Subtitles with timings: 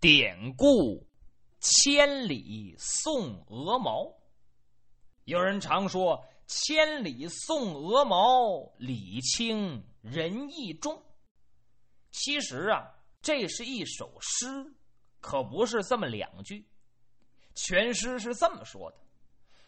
[0.00, 1.06] 典故
[1.60, 4.10] 千里送鹅毛。
[5.24, 11.02] 有人常说“千里送鹅毛，礼轻人意重”。
[12.12, 12.88] 其实啊，
[13.20, 14.72] 这是一首诗，
[15.20, 16.66] 可不是这么两句。
[17.54, 18.96] 全诗是这么说的：“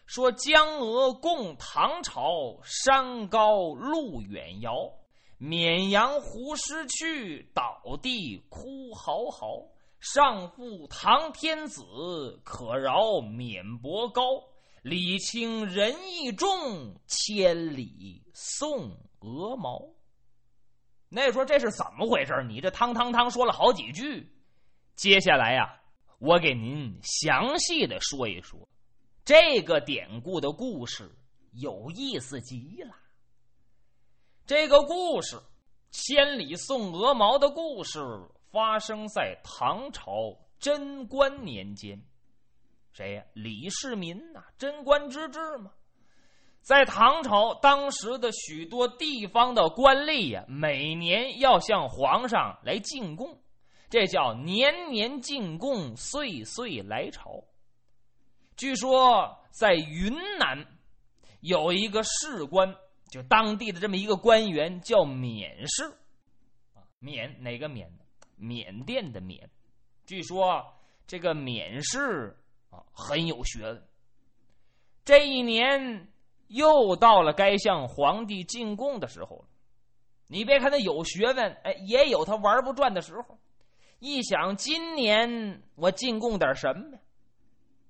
[0.07, 4.91] 说江鹅共唐朝，山高路远遥。
[5.37, 9.63] 绵阳胡失去，倒地哭嚎嚎。
[10.03, 11.81] 上负唐天子，
[12.43, 14.21] 可饶免伯高。
[14.81, 19.79] 礼轻仁义重，千里送鹅毛。”
[21.07, 22.33] 那说这是怎么回事？
[22.49, 24.29] 你这汤汤汤说了好几句，
[24.93, 25.81] 接下来呀，
[26.19, 28.59] 我给您详细的说一说
[29.23, 31.09] 这个典故的故事，
[31.53, 32.93] 有意思极了。
[34.45, 35.39] 这个故事
[35.91, 38.01] “千里送鹅毛”的故事
[38.53, 41.99] 发生在唐朝贞观年间，
[42.91, 43.23] 谁呀？
[43.33, 45.71] 李世民呐，贞观之治嘛。
[46.61, 53.41] 在唐朝，当时的许多地方的官吏呀，每年要向皇上来进贡，
[53.89, 57.43] 这叫年年进贡，岁岁来朝。
[58.55, 60.63] 据说在云南
[61.41, 62.75] 有一个士官，
[63.09, 65.85] 就当地的这么一个官员叫免氏，
[66.75, 67.91] 啊，缅哪个缅？
[68.35, 69.49] 缅甸的缅。
[70.05, 70.63] 据说
[71.07, 72.37] 这个缅氏
[72.69, 73.87] 啊很有学问。
[75.05, 76.07] 这一年。
[76.49, 79.45] 又到了该向皇帝进贡的时候了。
[80.27, 83.39] 你别看他有学问，哎，也有他玩不转的时候。
[83.97, 86.99] 一想，今年我进贡点什么呀？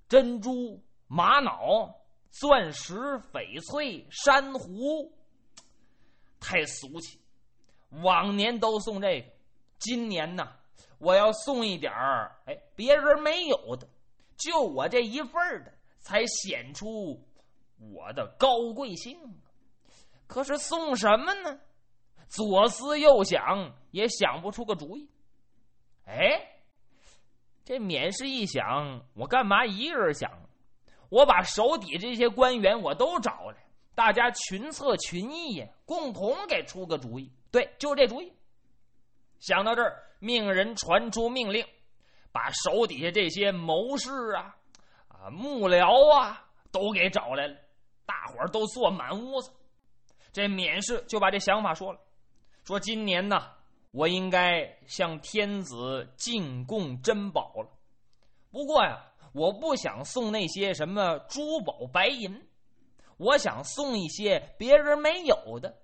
[0.08, 1.94] 珍珠、玛瑙、
[2.30, 2.96] 钻石、
[3.34, 5.12] 翡翠、珊瑚，
[6.40, 7.20] 太俗气。
[8.02, 9.33] 往年都送这个，
[9.84, 10.48] 今年呢，
[10.98, 13.86] 我要送一点儿，哎，别人没有的，
[14.38, 15.34] 就我这一份
[15.66, 17.22] 的，才显出。
[17.92, 19.20] 我的高贵性，
[20.26, 21.60] 可是送什么呢？
[22.30, 25.10] 左思右想，也想不出个主意。
[26.06, 26.64] 哎，
[27.66, 30.32] 这免氏一想，我干嘛一个人想？
[31.10, 33.58] 我把手底这些官员我都找来，
[33.96, 37.30] 大家群策群议呀，共同给出个主意。
[37.52, 38.32] 对，就这主意。
[39.44, 41.66] 想到这儿，命人传出命令，
[42.32, 44.56] 把手底下这些谋士啊、
[45.10, 47.54] 啊幕僚啊都给找来了。
[48.06, 49.52] 大伙儿都坐满屋子，
[50.32, 52.00] 这免氏就把这想法说了，
[52.64, 53.52] 说今年呢，
[53.92, 57.70] 我应该向天子进贡珍宝了。
[58.50, 62.48] 不过呀，我不想送那些什么珠宝白银，
[63.18, 65.76] 我想送一些别人没有的。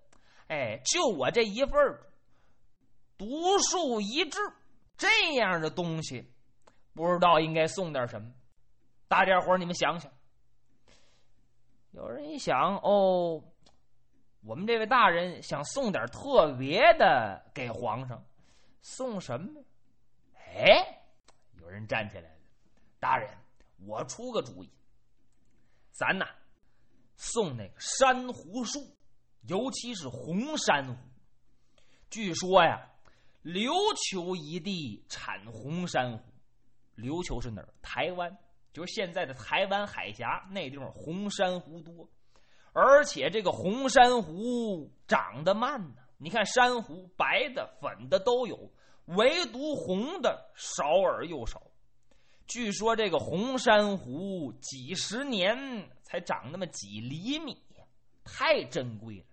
[0.47, 1.78] 哎，就我这一份
[3.19, 4.40] 独树一帜
[4.97, 6.25] 这样的东西，
[6.94, 8.31] 不知道应该送点什么。
[9.09, 10.09] 大家伙你们想想。
[11.91, 13.44] 有人一想，哦，
[14.46, 18.24] 我们这位大人想送点特别的给皇上，
[18.81, 19.62] 送什么？
[20.35, 21.02] 哎，
[21.59, 22.38] 有人站起来了，
[23.02, 23.29] 大人，
[23.85, 24.72] 我出个主意，
[25.91, 26.25] 咱呐，
[27.18, 28.96] 送那个珊瑚树，
[29.41, 30.96] 尤其是红珊瑚。
[32.09, 32.89] 据说呀，
[33.44, 33.74] 琉
[34.10, 36.24] 球一地产红珊瑚，
[36.98, 37.74] 琉球是哪儿？
[37.82, 38.38] 台湾。
[38.72, 42.08] 就是现在的台湾海峡那地方红珊瑚多，
[42.72, 45.96] 而且这个红珊瑚长得慢呢。
[46.20, 48.72] 你看珊瑚白的、粉的都有，
[49.06, 51.64] 唯独红的少而又少。
[52.46, 55.58] 据说这个红珊瑚几十年
[56.04, 57.58] 才长那么几厘米，
[58.24, 59.26] 太珍贵了。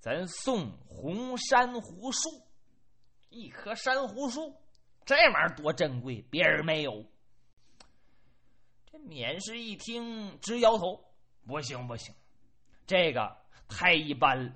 [0.00, 2.28] 咱送红珊瑚树，
[3.30, 4.54] 一棵珊瑚树，
[5.04, 7.04] 这玩意儿多珍贵，别人没有。
[8.90, 11.04] 这免氏一听，直摇头
[11.46, 12.14] ：“不行，不行，
[12.86, 13.36] 这个
[13.68, 14.52] 太一般了。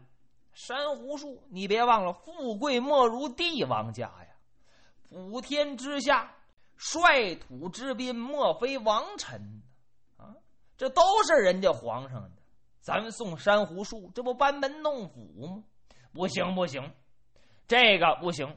[0.55, 4.29] 珊瑚树，你别忘了，富贵莫如帝王家呀！
[5.09, 6.35] 普天之下，
[6.77, 9.63] 率土之滨，莫非王臣
[10.17, 10.35] 啊？
[10.77, 12.31] 这都是人家皇上的。
[12.81, 15.65] 咱送珊瑚树，这不班门弄斧吗？
[16.13, 16.93] 不行，不行，
[17.67, 18.57] 这个不行。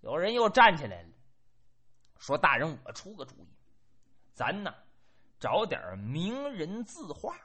[0.00, 1.08] 有人又站起来了，
[2.18, 3.48] 说：‘大人，我出个主意。’
[4.32, 4.72] 咱呢，
[5.40, 7.36] 找点名人字画，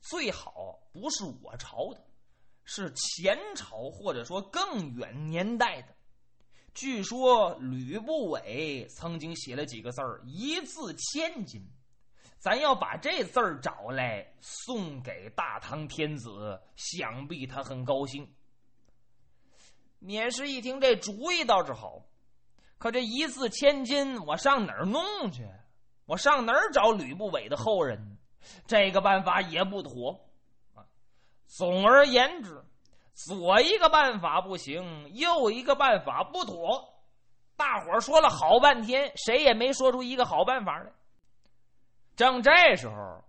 [0.00, 2.04] 最好不是我朝的，
[2.64, 5.94] 是前朝或者说更远年代的。
[6.74, 11.66] 据说吕不韦曾经写了几个字儿，一字千金。
[12.38, 18.32] 咱要把这字儿找来送给大唐天子，想必他很高兴。
[19.98, 22.02] 免氏一听这主意倒是好，
[22.78, 25.48] 可这一字千金，我上哪儿弄去？
[26.06, 28.18] 我上哪儿找吕不韦的后人？
[28.66, 30.28] 这个办法也不妥
[30.74, 30.86] 啊。
[31.46, 32.64] 总而言之，
[33.12, 36.94] 左一个办法不行，右一个办法不妥。
[37.56, 40.92] 大伙儿说了好半天，谁也没说出一个好办法来。
[42.14, 43.24] 正这时候，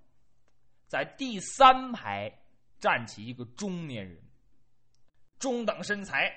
[0.87, 2.31] 在第三排
[2.79, 4.21] 站起一个中年人，
[5.39, 6.31] 中等身材，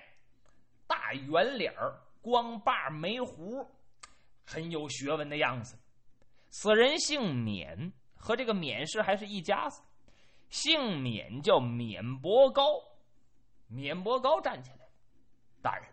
[0.92, 3.66] 大圆脸儿，光把没胡，
[4.44, 5.74] 很有学问的样子。
[6.50, 9.80] 此人姓免，和这个免氏还是一家子。
[10.50, 12.62] 姓免叫免伯高，
[13.68, 14.86] 免伯高站起来，
[15.62, 15.88] 大人。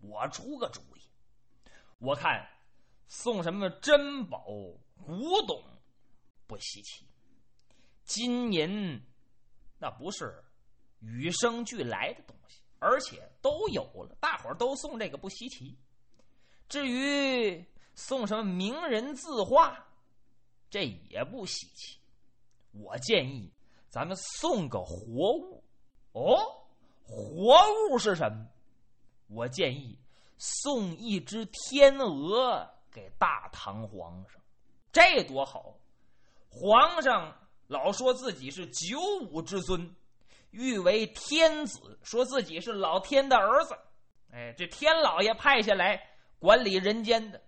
[0.00, 1.00] 我出个主意，
[1.98, 2.46] 我看
[3.08, 4.44] 送什么珍宝
[5.02, 5.64] 古董
[6.46, 7.06] 不稀奇，
[8.04, 9.00] 金银
[9.78, 10.44] 那不是
[11.00, 15.76] 与生俱来的东西，而且都有了，大伙儿都送这个不稀奇。
[16.68, 17.64] 至于
[17.96, 19.84] 送什么名人字画，
[20.70, 21.98] 这也不稀奇。
[22.70, 23.52] 我建议
[23.88, 25.64] 咱们送个活物
[26.12, 26.38] 哦，
[27.02, 27.58] 活
[27.90, 28.46] 物是什么？
[29.28, 29.98] 我建议
[30.38, 34.40] 送一只天鹅给大唐皇上，
[34.92, 35.74] 这多好！
[36.48, 37.36] 皇上
[37.66, 39.92] 老说自己是九五之尊，
[40.56, 43.76] 誉为天子，说自己是老天的儿子。
[44.32, 46.02] 哎，这天老爷派下来
[46.38, 47.40] 管理人间的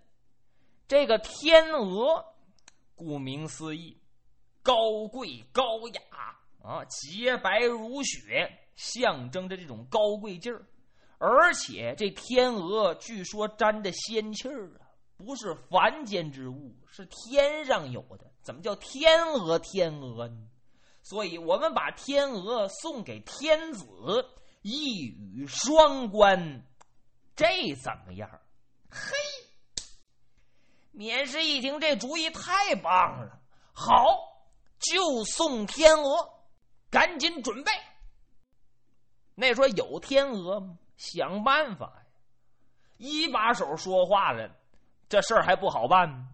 [0.87, 2.23] 这个天鹅，
[2.95, 3.99] 顾名思义，
[4.61, 6.01] 高贵高雅
[6.61, 10.65] 啊，洁白如雪，象征着这种高贵劲儿。
[11.17, 18.31] 而且这天鹅据说沾着仙气儿啊，不是凡间之物，是天上有的。
[18.41, 19.59] 怎么叫天鹅？
[19.59, 20.47] 天鹅呢？
[21.01, 23.85] 所以我们把天鹅送给天子，
[24.61, 26.63] 一语双关，
[27.35, 28.29] 这怎么样？
[28.89, 29.15] 嘿，
[30.91, 33.39] 免氏一听这主意太棒了，
[33.73, 33.93] 好，
[34.79, 36.29] 就送天鹅，
[36.89, 37.71] 赶紧准备。
[39.35, 40.77] 那说有天鹅吗？
[40.97, 42.05] 想办法呀！
[42.97, 44.53] 一把手说话了，
[45.07, 46.27] 这事儿还不好办。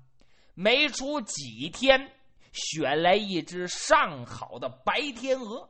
[0.55, 2.11] 没出几天，
[2.55, 5.69] 选来一只上好的白天鹅，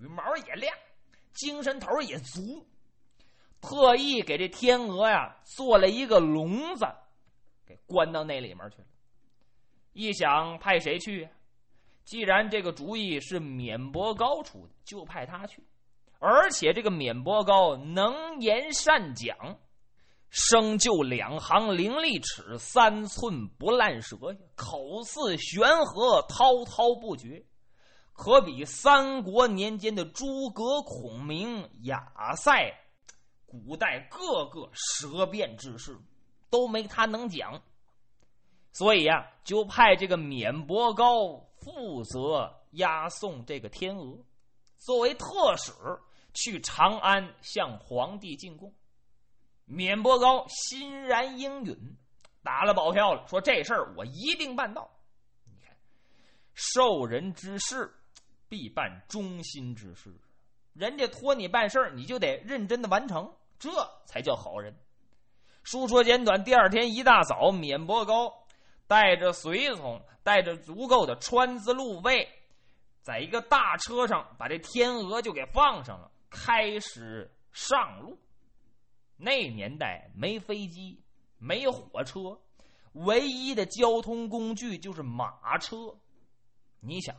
[0.00, 0.72] 羽毛也亮，
[1.32, 2.64] 精神头也足。
[3.60, 6.86] 特意给这天鹅呀做了一个笼子，
[7.66, 8.86] 给关到那里面去了。
[9.92, 11.28] 一想派谁去？
[12.04, 15.62] 既然这个主意是免伯高出的，就派他去。
[16.20, 19.58] 而且这个免伯高能言善讲，
[20.30, 27.44] 生就两行伶俐齿，三寸不烂舌呀，口似悬河，滔滔不绝，
[28.12, 32.72] 可比三国年间的诸葛孔明、亚塞，
[33.46, 35.98] 古代各个舌辩之士
[36.50, 37.62] 都没他能讲。
[38.72, 44.18] 所以呀，就派这个免伯高负责押送这个天鹅，
[44.76, 45.72] 作为特使。
[46.34, 48.72] 去长安向皇帝进贡，
[49.68, 51.76] 免伯高欣然应允，
[52.42, 54.90] 打了保票了，说这事儿我一定办到。
[55.44, 55.76] 你看，
[56.54, 57.94] 受人之事
[58.48, 60.10] 必办忠心之事，
[60.72, 63.70] 人家托你办事儿，你就得认真的完成，这
[64.06, 64.74] 才叫好人。
[65.62, 68.32] 书说简短，第二天一大早，免伯高
[68.86, 72.26] 带着随从，带着足够的川资路费，
[73.02, 76.10] 在一个大车上把这天鹅就给放上了。
[76.30, 78.18] 开始上路。
[79.18, 81.02] 那年代没飞机，
[81.38, 82.40] 没火车，
[82.92, 85.94] 唯一的交通工具就是马车。
[86.80, 87.14] 你想，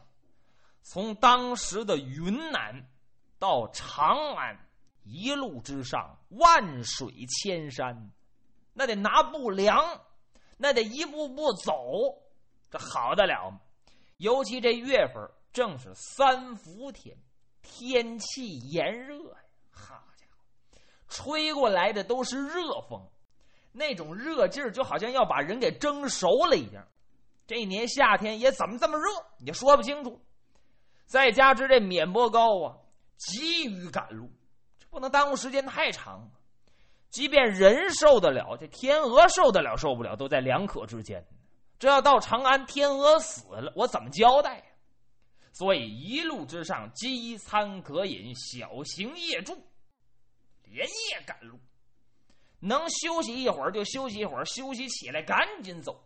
[0.81, 2.89] 从当时的云南
[3.37, 4.57] 到长安，
[5.03, 8.11] 一路之上，万水千山，
[8.73, 10.01] 那得拿步量，
[10.57, 11.73] 那得一步步走，
[12.71, 13.59] 这好得了吗？
[14.17, 17.17] 尤其这月份正是三伏天。
[17.61, 19.37] 天气炎热呀，
[19.69, 20.01] 好，
[21.09, 23.05] 吹过来的都是热风，
[23.71, 26.87] 那种热劲儿就好像要把人给蒸熟了一样。
[27.45, 29.05] 这一年夏天也怎么这么热，
[29.39, 30.21] 也说不清楚。
[31.05, 32.77] 再加之这免伯高啊，
[33.17, 34.29] 急于赶路，
[34.77, 36.29] 这不能耽误时间太长。
[37.09, 41.25] 即便人受得了，这天鹅受得了受不了，都在两可之间。
[41.79, 44.63] 这要到长安，天鹅死了，我怎么交代？
[45.51, 49.57] 所以一路之上，饥餐渴饮，小行夜住，
[50.69, 51.59] 连夜赶路。
[52.59, 56.03] 能休息一会儿就休息一会儿，休息起来赶紧走。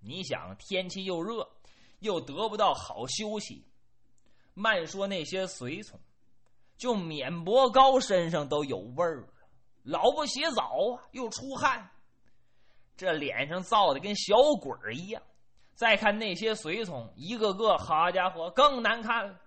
[0.00, 1.48] 你想，天气又热，
[2.00, 3.66] 又得不到好休息。
[4.54, 5.98] 慢说那些随从，
[6.76, 9.28] 就免伯高身上都有味儿了。
[9.82, 10.62] 老不洗澡
[10.94, 11.90] 啊，又出汗，
[12.96, 15.22] 这脸上燥的跟小鬼儿一样。
[15.74, 19.40] 再看那些随从，一个个，好家伙，更难看了。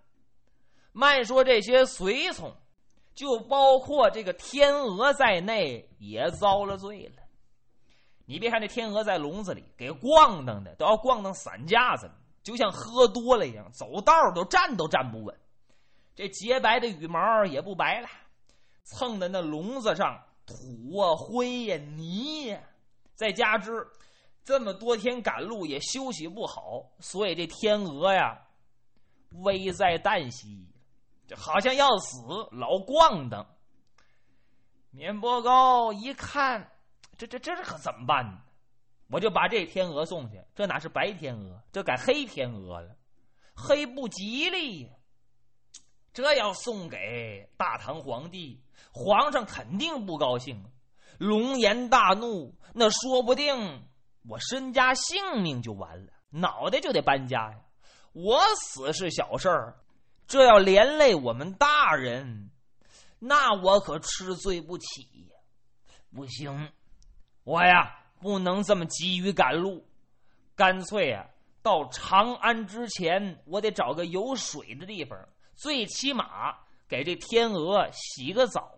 [0.91, 2.55] 慢说这些随从，
[3.15, 7.23] 就包括这个天鹅在内，也遭了罪了。
[8.25, 15.37] 你别看这天鹅在笼子里给咣当的，都要咣当散架子了，就像喝多了一样，走道都站都站不稳。
[16.15, 18.07] 这洁白的羽毛也不白了，
[18.83, 22.61] 蹭的那笼子上，土啊、灰呀、泥呀，
[23.13, 23.71] 再加之
[24.43, 28.39] 这么多天赶路也休息不好，所以这天鹅呀，
[29.43, 30.67] 危在旦夕。
[31.27, 32.17] 这好像要死，
[32.51, 33.45] 老咣当。
[34.91, 36.71] 绵波高一看，
[37.17, 38.41] 这这这可怎么办呢？
[39.09, 40.43] 我就把这天鹅送去。
[40.55, 42.95] 这哪是白天鹅，这改黑天鹅了，
[43.55, 44.91] 黑不吉利。
[46.13, 50.63] 这要送给大唐皇帝，皇上肯定不高兴，
[51.17, 52.55] 龙颜大怒。
[52.73, 53.87] 那说不定
[54.27, 57.59] 我身家性命就完了，脑袋就得搬家呀。
[58.13, 59.82] 我死是小事儿。
[60.27, 62.49] 这要连累我们大人，
[63.19, 65.29] 那我可吃罪不起！
[66.11, 66.71] 不行，
[67.43, 69.85] 我呀不能这么急于赶路，
[70.55, 71.25] 干脆啊
[71.61, 75.17] 到长安之前，我得找个有水的地方，
[75.55, 76.55] 最起码
[76.87, 78.71] 给这天鹅洗个澡。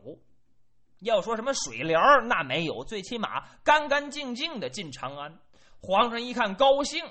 [1.00, 5.38] 要说什么水疗那没有，最起码干干净净的进长安。
[5.82, 7.06] 皇上一看高兴，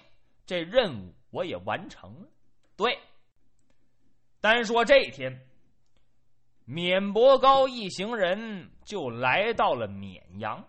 [0.47, 2.29] 这任务我也完成了。
[2.77, 2.99] 对。
[4.45, 5.41] 单说这天，
[6.67, 10.63] 免伯高一行人就来到了绵阳。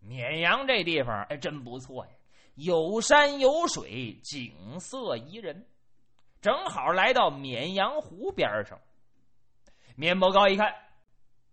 [0.00, 2.10] 绵阳这地方哎，真不错呀，
[2.56, 5.64] 有山有水，景色宜人。
[6.40, 8.76] 正好来到绵阳湖边上。
[9.94, 10.74] 免伯高一看，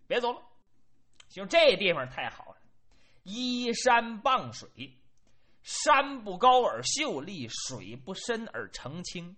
[0.08, 0.42] 别走了，
[1.30, 2.58] 就这地方太好了，
[3.22, 4.98] 依山傍水，
[5.62, 9.38] 山不高而秀丽，水不深而澄清。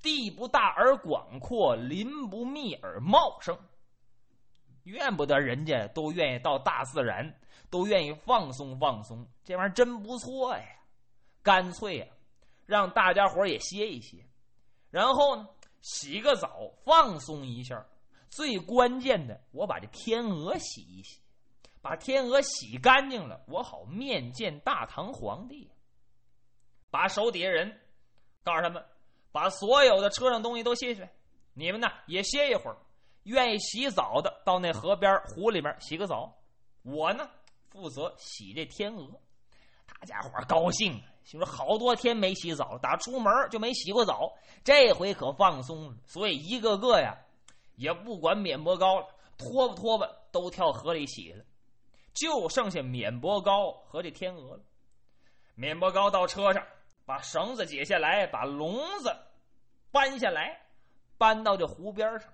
[0.00, 3.58] 地不大而广阔，林不密而茂盛，
[4.84, 7.34] 怨不得人家都愿意到大自然，
[7.68, 9.26] 都愿意放松放松。
[9.44, 10.64] 这玩意儿真不错呀！
[11.42, 12.06] 干脆呀，
[12.66, 14.24] 让大家伙也歇一歇，
[14.90, 15.48] 然后呢，
[15.80, 17.84] 洗个澡，放松一下。
[18.28, 21.18] 最关键的，我把这天鹅洗一洗，
[21.80, 25.70] 把天鹅洗干净了，我好面见大唐皇帝。
[26.90, 27.80] 把手底下人
[28.42, 28.84] 告诉他们。
[29.30, 31.12] 把所有的车上东西都卸下来，
[31.54, 32.76] 你们呢也歇一会儿。
[33.24, 36.34] 愿意洗澡的到那河边湖里面洗个澡，
[36.82, 37.28] 我呢
[37.70, 39.06] 负责洗这天鹅。
[39.86, 44.32] 大家伙高兴，就说好多天没洗澡了，打出门就没洗过澡，
[44.64, 45.96] 这回可放松了。
[46.06, 47.18] 所以一个个呀
[47.76, 49.06] 也不管免伯高了，
[49.36, 51.44] 拖吧拖吧都跳河里洗了，
[52.14, 54.62] 就剩下免伯高和这天鹅了。
[55.54, 56.64] 免伯高到车上。
[57.08, 59.16] 把绳子解下来，把笼子
[59.90, 60.60] 搬下来，
[61.16, 62.30] 搬到这湖边上。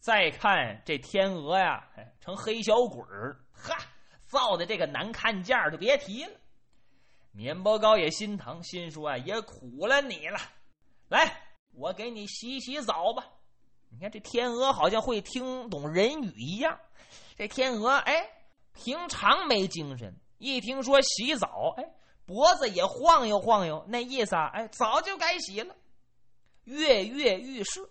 [0.00, 1.88] 再看这天鹅呀，
[2.20, 3.78] 成黑小鬼儿，哈，
[4.26, 6.32] 造的这个难看劲儿就别提了。
[7.30, 10.40] 免伯高也心疼，心说啊，也苦了你了。
[11.06, 11.40] 来，
[11.72, 13.24] 我给你洗洗澡吧。
[13.88, 16.76] 你看这天鹅好像会听懂人语一样。
[17.36, 18.28] 这天鹅哎，
[18.72, 21.84] 平常没精神，一听说洗澡，哎。
[22.24, 25.74] 脖子也晃悠晃悠，那意思啊，哎，早就该洗了，
[26.64, 27.88] 跃跃欲试。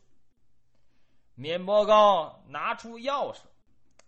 [1.35, 3.39] 免伯高拿出钥匙，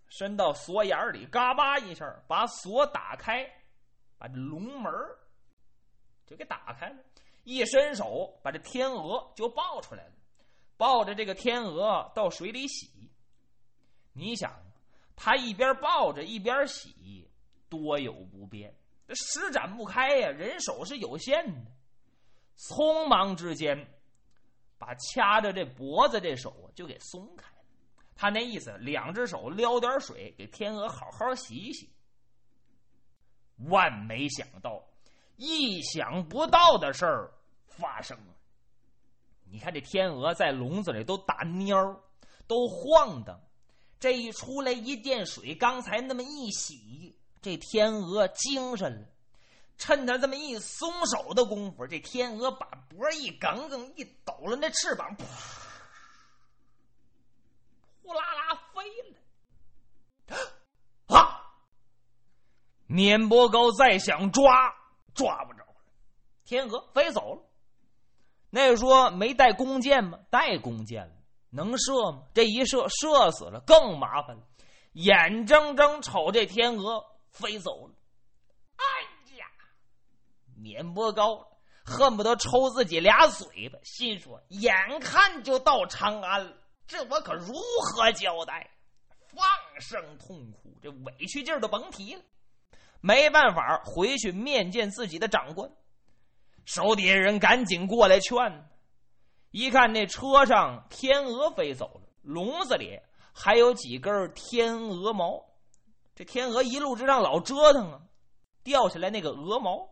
[0.07, 3.45] 伸到锁眼里，嘎巴一下把锁打开，
[4.17, 4.91] 把这龙门
[6.25, 6.95] 就给打开了。
[7.43, 10.13] 一伸手，把这天鹅就抱出来了，
[10.77, 13.11] 抱着这个天鹅到水里洗。
[14.13, 14.53] 你想，
[15.15, 17.29] 他一边抱着一边洗，
[17.67, 18.73] 多有不便。
[19.07, 21.71] 这施展不开呀，人手是有限的。
[22.55, 23.87] 匆忙之间，
[24.77, 27.63] 把掐着这脖子这手就给松开了。
[28.15, 31.89] 他那意思，两只手撩点水，给天鹅好好洗洗。
[33.69, 34.87] 万没想到，
[35.35, 37.33] 意想不到的事儿
[37.67, 38.35] 发生了。
[39.45, 41.99] 你看这天鹅在笼子里都打蔫
[42.47, 43.39] 都晃荡。
[43.99, 47.17] 这一出来一见水，刚才那么一洗。
[47.43, 49.07] 这天鹅精神了，
[49.77, 55.13] 趁他这么一松手的功夫，这天鹅把脖一梗梗一抖了，那翅膀，
[58.01, 58.81] 呼啦啦飞
[59.11, 60.37] 了。
[61.07, 61.41] 啊！
[62.87, 64.73] 免伯高再想抓，
[65.13, 65.75] 抓不着了，
[66.45, 67.41] 天鹅飞走了。
[68.49, 70.19] 那说没带弓箭吗？
[70.29, 71.13] 带弓箭了，
[71.49, 72.23] 能射吗？
[72.33, 74.43] 这一射，射死了，更麻烦了。
[74.93, 77.93] 眼睁睁瞅这天鹅飞走了。
[78.77, 78.83] 哎
[79.37, 79.45] 呀，
[80.55, 81.47] 免波高
[81.83, 86.53] 恨不得抽自己俩嘴巴，心说：眼看就到长安了，
[86.87, 88.69] 这我可如何交代？
[89.27, 89.45] 放
[89.81, 92.21] 声痛哭，这委屈劲儿都甭提了。
[93.01, 95.69] 没办法，回去面见自己的长官。
[96.65, 98.69] 手底下人赶紧过来劝，
[99.51, 102.99] 一看那车上天鹅飞走了，笼子里
[103.33, 105.52] 还有几根天鹅毛。
[106.15, 108.01] 这天鹅一路之上老折腾啊，
[108.63, 109.89] 掉下来那个鹅毛。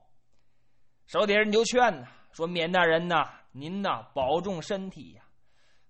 [1.07, 5.23] 手底下人就劝呐，说：“免大人呐，您呐保重身体呀，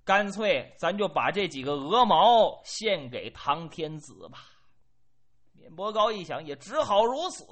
[0.03, 4.39] 干脆咱就把这几个鹅毛献给唐天子吧。”
[5.53, 7.45] 免伯高一想，也只好如此。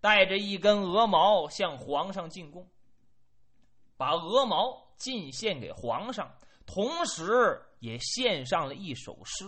[0.00, 2.66] 带着一根鹅毛向皇上进贡，
[3.98, 9.44] 把鹅毛进献给皇上，同时也献上了一首诗。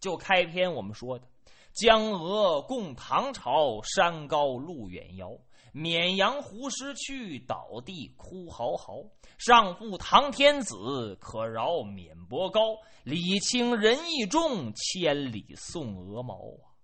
[0.00, 1.28] 就开篇我们说的
[1.72, 5.30] ：“江娥共唐朝，山高路远遥。
[5.72, 9.02] 绵阳胡失去，倒地哭嚎嚎。
[9.38, 12.76] 上父唐天子，可饶免伯高。
[13.04, 16.76] 礼轻人意重，千里送鹅毛啊。”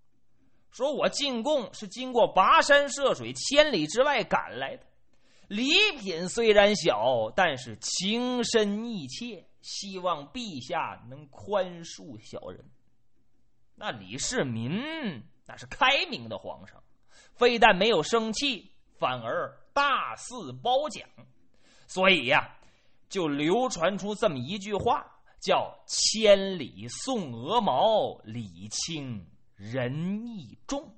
[0.72, 4.86] 说我进贡是经过跋山涉水、千里之外赶来的，
[5.48, 5.68] 礼
[6.00, 12.64] 品虽然小，但是情深意切，希望陛下能宽恕小人。
[13.78, 14.82] 那李世民
[15.46, 16.82] 那是开明的皇上，
[17.34, 21.08] 非但没有生气，反而大肆褒奖，
[21.86, 22.56] 所以呀，
[23.08, 25.06] 就流传出这么一句话，
[25.40, 29.24] 叫“千里送鹅毛，礼轻”。
[29.54, 30.97] 人意重。